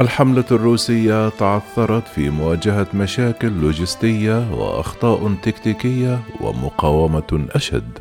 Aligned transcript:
الحملة 0.00 0.44
الروسية 0.50 1.28
تعثرت 1.28 2.08
في 2.08 2.30
مواجهة 2.30 2.86
مشاكل 2.94 3.48
لوجستية 3.48 4.52
وأخطاء 4.54 5.34
تكتيكية 5.42 6.20
ومقاومة 6.40 7.46
أشد. 7.50 7.98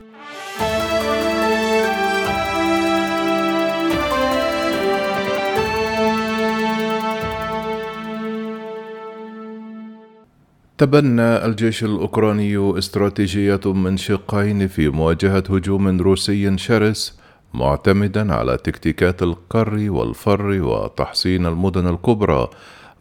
تبنى 10.77 11.45
الجيش 11.45 11.83
الأوكراني 11.83 12.77
استراتيجية 12.77 13.73
من 13.73 13.97
شقين 13.97 14.67
في 14.67 14.89
مواجهة 14.89 15.43
هجوم 15.49 16.01
روسي 16.01 16.57
شرس 16.57 17.22
معتمدا 17.53 18.33
على 18.33 18.57
تكتيكات 18.57 19.23
القر 19.23 19.91
والفر 19.91 20.61
وتحصين 20.61 21.45
المدن 21.45 21.87
الكبرى 21.87 22.47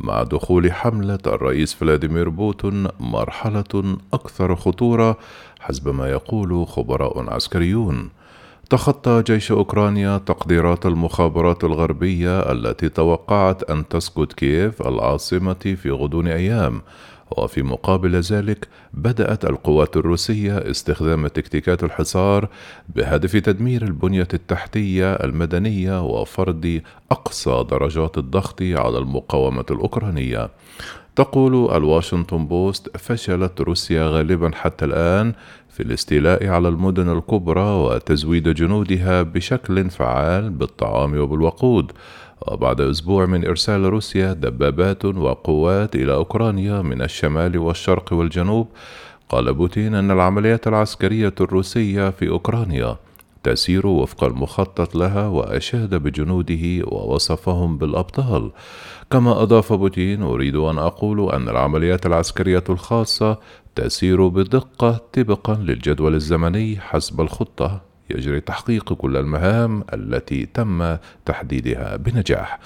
مع 0.00 0.22
دخول 0.22 0.72
حملة 0.72 1.18
الرئيس 1.26 1.74
فلاديمير 1.74 2.28
بوتون 2.28 2.88
مرحلة 3.00 3.96
أكثر 4.12 4.56
خطورة 4.56 5.18
حسب 5.60 5.88
ما 5.88 6.08
يقول 6.08 6.66
خبراء 6.66 7.30
عسكريون. 7.30 8.10
تخطى 8.70 9.22
جيش 9.26 9.52
أوكرانيا 9.52 10.18
تقديرات 10.18 10.86
المخابرات 10.86 11.64
الغربية 11.64 12.40
التي 12.40 12.88
توقعت 12.88 13.70
أن 13.70 13.88
تسقط 13.88 14.32
كييف 14.32 14.82
العاصمة 14.82 15.76
في 15.82 15.90
غضون 15.90 16.28
أيام، 16.28 16.82
وفي 17.38 17.62
مقابل 17.62 18.20
ذلك 18.20 18.68
بدأت 18.94 19.44
القوات 19.44 19.96
الروسية 19.96 20.70
استخدام 20.70 21.26
تكتيكات 21.26 21.84
الحصار 21.84 22.48
بهدف 22.96 23.36
تدمير 23.36 23.82
البنية 23.82 24.28
التحتية 24.34 25.12
المدنية 25.12 26.04
وفرض 26.04 26.80
أقصى 27.10 27.64
درجات 27.70 28.18
الضغط 28.18 28.62
على 28.62 28.98
المقاومة 28.98 29.64
الأوكرانية. 29.70 30.50
تقول 31.16 31.76
الواشنطن 31.76 32.46
بوست 32.46 32.96
فشلت 32.96 33.60
روسيا 33.60 34.06
غالبا 34.06 34.50
حتى 34.54 34.84
الآن 34.84 35.32
في 35.68 35.82
الاستيلاء 35.82 36.46
على 36.46 36.68
المدن 36.68 37.08
الكبرى 37.12 37.60
وتزويد 37.60 38.48
جنودها 38.48 39.22
بشكل 39.22 39.90
فعال 39.90 40.50
بالطعام 40.50 41.18
وبالوقود. 41.18 41.92
وبعد 42.48 42.80
أسبوع 42.80 43.26
من 43.26 43.46
إرسال 43.46 43.84
روسيا 43.84 44.32
دبابات 44.32 45.04
وقوات 45.04 45.94
إلى 45.94 46.14
أوكرانيا 46.14 46.82
من 46.82 47.02
الشمال 47.02 47.58
والشرق 47.58 48.12
والجنوب 48.12 48.68
قال 49.28 49.54
بوتين 49.54 49.94
أن 49.94 50.10
العمليات 50.10 50.66
العسكرية 50.66 51.34
الروسية 51.40 52.10
في 52.10 52.28
أوكرانيا 52.28 52.96
تسير 53.42 53.86
وفق 53.86 54.24
المخطط 54.24 54.94
لها 54.94 55.28
وأشاد 55.28 55.94
بجنوده 55.94 56.84
ووصفهم 56.84 57.78
بالأبطال. 57.78 58.50
كما 59.10 59.42
أضاف 59.42 59.72
بوتين 59.72 60.22
أريد 60.22 60.56
أن 60.56 60.78
أقول 60.78 61.32
أن 61.32 61.48
العمليات 61.48 62.06
العسكرية 62.06 62.64
الخاصة 62.68 63.38
تسير 63.74 64.28
بدقة 64.28 65.00
طبقا 65.12 65.54
للجدول 65.54 66.14
الزمني 66.14 66.80
حسب 66.80 67.20
الخطة. 67.20 67.80
يجري 68.10 68.40
تحقيق 68.40 68.92
كل 68.92 69.16
المهام 69.16 69.84
التي 69.94 70.46
تم 70.46 70.96
تحديدها 71.24 71.96
بنجاح. 71.96 72.58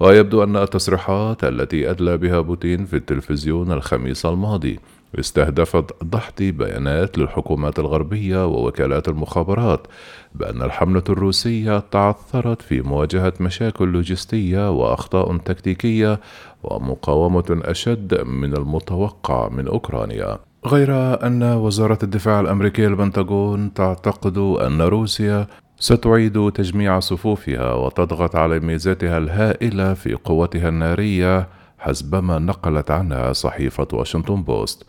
ويبدو 0.00 0.42
أن 0.42 0.56
التصريحات 0.56 1.44
التي 1.44 1.90
أدلى 1.90 2.16
بها 2.16 2.40
بوتين 2.40 2.84
في 2.84 2.96
التلفزيون 2.96 3.72
الخميس 3.72 4.26
الماضي 4.26 4.78
استهدفت 5.18 6.04
ضحض 6.04 6.42
بيانات 6.42 7.18
للحكومات 7.18 7.78
الغربية 7.78 8.46
ووكالات 8.46 9.08
المخابرات 9.08 9.86
بأن 10.34 10.62
الحملة 10.62 11.04
الروسية 11.08 11.78
تعثرت 11.78 12.62
في 12.62 12.80
مواجهة 12.80 13.32
مشاكل 13.40 13.88
لوجستية 13.88 14.70
وأخطاء 14.70 15.36
تكتيكية 15.36 16.20
ومقاومة 16.62 17.60
أشد 17.64 18.24
من 18.26 18.56
المتوقع 18.56 19.48
من 19.48 19.68
أوكرانيا. 19.68 20.38
غير 20.66 20.90
أن 21.26 21.42
وزارة 21.42 21.98
الدفاع 22.02 22.40
الأمريكية 22.40 22.86
البنتاغون 22.88 23.74
تعتقد 23.74 24.38
أن 24.38 24.82
روسيا 24.82 25.46
ستعيد 25.78 26.52
تجميع 26.52 27.00
صفوفها 27.00 27.74
وتضغط 27.74 28.36
على 28.36 28.60
ميزاتها 28.60 29.18
الهائلة 29.18 29.94
في 29.94 30.14
قوتها 30.14 30.68
النارية 30.68 31.48
حسب 31.82 32.14
ما 32.14 32.38
نقلت 32.38 32.90
عنها 32.90 33.32
صحيفة 33.32 33.88
واشنطن 33.92 34.42
بوست. 34.42 34.86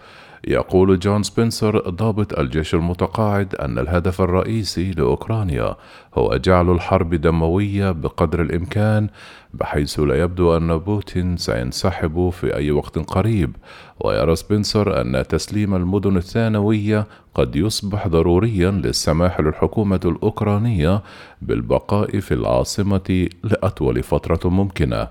يقول 0.47 0.99
جون 0.99 1.23
سبنسر 1.23 1.89
ضابط 1.89 2.39
الجيش 2.39 2.75
المتقاعد 2.75 3.55
أن 3.55 3.79
الهدف 3.79 4.21
الرئيسي 4.21 4.91
لأوكرانيا 4.91 5.75
هو 6.15 6.37
جعل 6.37 6.71
الحرب 6.71 7.15
دموية 7.15 7.91
بقدر 7.91 8.41
الإمكان 8.41 9.09
بحيث 9.53 9.99
لا 9.99 10.15
يبدو 10.15 10.57
أن 10.57 10.77
بوتين 10.77 11.37
سينسحب 11.37 12.29
في 12.29 12.55
أي 12.55 12.71
وقت 12.71 12.99
قريب. 12.99 13.55
ويرى 13.99 14.35
سبنسر 14.35 15.01
أن 15.01 15.23
تسليم 15.27 15.75
المدن 15.75 16.17
الثانوية 16.17 17.07
قد 17.35 17.55
يصبح 17.55 18.07
ضروريا 18.07 18.71
للسماح 18.71 19.39
للحكومة 19.39 19.99
الأوكرانية 20.05 21.01
بالبقاء 21.41 22.19
في 22.19 22.33
العاصمة 22.33 23.29
لأطول 23.43 24.03
فترة 24.03 24.49
ممكنة. 24.49 25.07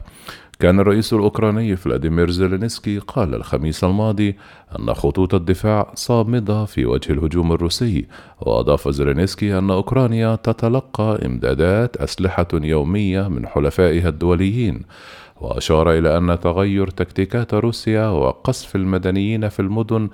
كان 0.60 0.80
الرئيس 0.80 1.12
الأوكراني 1.12 1.76
فلاديمير 1.76 2.30
زيلينسكي 2.30 2.98
قال 2.98 3.34
الخميس 3.34 3.84
الماضي 3.84 4.36
أن 4.78 4.94
خطوط 4.94 5.34
الدفاع 5.34 5.92
صامدة 5.94 6.64
في 6.64 6.86
وجه 6.86 7.12
الهجوم 7.12 7.52
الروسي 7.52 8.06
وأضاف 8.40 8.88
زيلينسكي 8.88 9.58
أن 9.58 9.70
أوكرانيا 9.70 10.36
تتلقى 10.36 11.26
إمدادات 11.26 11.96
أسلحة 11.96 12.48
يومية 12.54 13.28
من 13.28 13.46
حلفائها 13.46 14.08
الدوليين 14.08 14.82
وأشار 15.40 15.92
إلى 15.92 16.18
أن 16.18 16.40
تغير 16.40 16.90
تكتيكات 16.90 17.54
روسيا 17.54 18.06
وقصف 18.08 18.76
المدنيين 18.76 19.48
في 19.48 19.60
المدن 19.60 20.08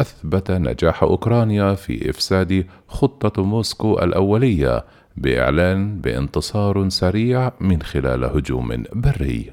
أثبت 0.00 0.50
نجاح 0.50 1.02
أوكرانيا 1.02 1.74
في 1.74 2.10
إفساد 2.10 2.66
خطة 2.88 3.42
موسكو 3.42 3.98
الأولية 3.98 4.84
بإعلان 5.16 6.00
بانتصار 6.00 6.88
سريع 6.88 7.52
من 7.60 7.82
خلال 7.82 8.24
هجوم 8.24 8.84
بري. 8.92 9.52